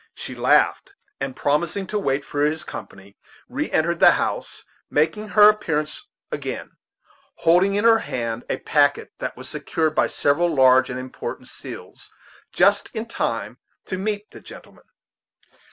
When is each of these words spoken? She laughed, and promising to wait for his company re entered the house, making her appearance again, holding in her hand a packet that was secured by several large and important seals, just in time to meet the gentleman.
She 0.15 0.33
laughed, 0.33 0.95
and 1.19 1.35
promising 1.35 1.85
to 1.85 1.99
wait 1.99 2.23
for 2.23 2.43
his 2.43 2.63
company 2.63 3.17
re 3.47 3.69
entered 3.69 3.99
the 3.99 4.09
house, 4.13 4.63
making 4.89 5.27
her 5.27 5.47
appearance 5.47 6.07
again, 6.31 6.71
holding 7.35 7.75
in 7.75 7.83
her 7.83 7.99
hand 7.99 8.43
a 8.49 8.57
packet 8.57 9.11
that 9.19 9.37
was 9.37 9.47
secured 9.47 9.93
by 9.93 10.07
several 10.07 10.47
large 10.51 10.89
and 10.89 10.97
important 10.99 11.49
seals, 11.49 12.09
just 12.51 12.89
in 12.95 13.05
time 13.05 13.59
to 13.85 13.99
meet 13.99 14.31
the 14.31 14.41
gentleman. 14.41 14.85